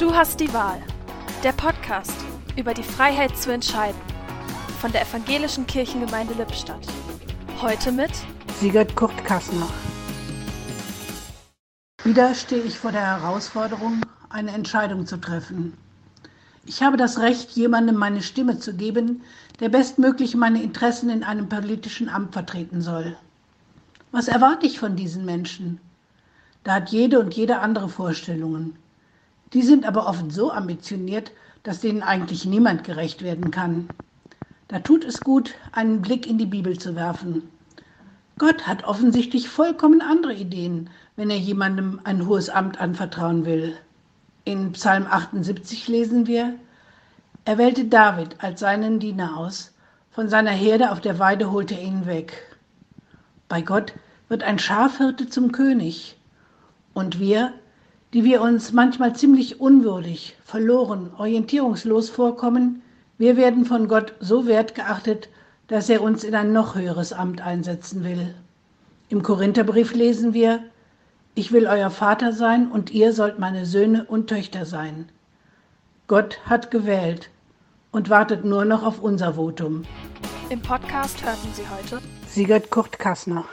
Du 0.00 0.14
hast 0.14 0.40
die 0.40 0.50
Wahl. 0.54 0.80
Der 1.44 1.52
Podcast 1.52 2.14
über 2.56 2.72
die 2.72 2.82
Freiheit 2.82 3.36
zu 3.36 3.52
entscheiden. 3.52 4.00
Von 4.80 4.90
der 4.92 5.02
Evangelischen 5.02 5.66
Kirchengemeinde 5.66 6.32
Lippstadt. 6.32 6.86
Heute 7.60 7.92
mit 7.92 8.10
Sigurd 8.58 8.96
Kurt 8.96 9.22
Kassner. 9.26 9.68
Wieder 12.02 12.34
stehe 12.34 12.62
ich 12.62 12.78
vor 12.78 12.92
der 12.92 13.04
Herausforderung, 13.04 14.00
eine 14.30 14.52
Entscheidung 14.52 15.04
zu 15.04 15.20
treffen. 15.20 15.76
Ich 16.64 16.82
habe 16.82 16.96
das 16.96 17.18
Recht, 17.18 17.50
jemandem 17.50 17.96
meine 17.96 18.22
Stimme 18.22 18.58
zu 18.58 18.72
geben, 18.72 19.20
der 19.60 19.68
bestmöglich 19.68 20.34
meine 20.34 20.62
Interessen 20.62 21.10
in 21.10 21.24
einem 21.24 21.50
politischen 21.50 22.08
Amt 22.08 22.32
vertreten 22.32 22.80
soll. 22.80 23.18
Was 24.12 24.28
erwarte 24.28 24.64
ich 24.64 24.78
von 24.78 24.96
diesen 24.96 25.26
Menschen? 25.26 25.78
Da 26.64 26.76
hat 26.76 26.88
jede 26.88 27.20
und 27.20 27.34
jede 27.34 27.58
andere 27.58 27.90
Vorstellungen. 27.90 28.78
Die 29.52 29.62
sind 29.62 29.84
aber 29.84 30.06
oft 30.06 30.30
so 30.32 30.52
ambitioniert, 30.52 31.32
dass 31.62 31.80
denen 31.80 32.02
eigentlich 32.02 32.44
niemand 32.44 32.84
gerecht 32.84 33.22
werden 33.22 33.50
kann. 33.50 33.88
Da 34.68 34.78
tut 34.78 35.04
es 35.04 35.24
gut, 35.24 35.54
einen 35.72 36.00
Blick 36.00 36.26
in 36.26 36.38
die 36.38 36.46
Bibel 36.46 36.78
zu 36.78 36.94
werfen. 36.94 37.48
Gott 38.38 38.66
hat 38.66 38.84
offensichtlich 38.84 39.48
vollkommen 39.48 40.00
andere 40.00 40.32
Ideen, 40.32 40.88
wenn 41.16 41.28
er 41.28 41.36
jemandem 41.36 42.00
ein 42.04 42.26
hohes 42.26 42.48
Amt 42.48 42.80
anvertrauen 42.80 43.44
will. 43.44 43.76
In 44.44 44.72
Psalm 44.72 45.06
78 45.06 45.88
lesen 45.88 46.26
wir, 46.26 46.54
er 47.44 47.58
wählte 47.58 47.84
David 47.86 48.36
als 48.38 48.60
seinen 48.60 49.00
Diener 49.00 49.36
aus, 49.36 49.74
von 50.10 50.28
seiner 50.28 50.52
Herde 50.52 50.92
auf 50.92 51.00
der 51.00 51.18
Weide 51.18 51.50
holte 51.50 51.74
er 51.74 51.82
ihn 51.82 52.06
weg. 52.06 52.56
Bei 53.48 53.60
Gott 53.60 53.92
wird 54.28 54.42
ein 54.42 54.58
Schafhirte 54.58 55.28
zum 55.28 55.52
König. 55.52 56.16
Und 56.94 57.18
wir 57.18 57.52
die 58.12 58.24
wir 58.24 58.42
uns 58.42 58.72
manchmal 58.72 59.14
ziemlich 59.14 59.60
unwürdig, 59.60 60.36
verloren, 60.44 61.10
orientierungslos 61.16 62.10
vorkommen, 62.10 62.82
wir 63.18 63.36
werden 63.36 63.64
von 63.64 63.86
Gott 63.86 64.14
so 64.20 64.46
wertgeachtet, 64.46 65.28
dass 65.68 65.88
er 65.88 66.02
uns 66.02 66.24
in 66.24 66.34
ein 66.34 66.52
noch 66.52 66.74
höheres 66.74 67.12
Amt 67.12 67.40
einsetzen 67.40 68.02
will. 68.02 68.34
Im 69.08 69.22
Korintherbrief 69.22 69.94
lesen 69.94 70.34
wir, 70.34 70.60
ich 71.34 71.52
will 71.52 71.66
euer 71.66 71.90
Vater 71.90 72.32
sein 72.32 72.70
und 72.70 72.90
ihr 72.90 73.12
sollt 73.12 73.38
meine 73.38 73.66
Söhne 73.66 74.04
und 74.04 74.28
Töchter 74.28 74.66
sein. 74.66 75.08
Gott 76.08 76.40
hat 76.44 76.72
gewählt 76.72 77.30
und 77.92 78.10
wartet 78.10 78.44
nur 78.44 78.64
noch 78.64 78.82
auf 78.82 79.00
unser 79.00 79.34
Votum. 79.34 79.84
Im 80.48 80.60
Podcast 80.60 81.24
hörten 81.24 81.48
Sie 81.54 81.62
heute 81.68 82.02
Sigurd 82.26 82.70
Kurt 82.70 82.98
Kassner. 82.98 83.44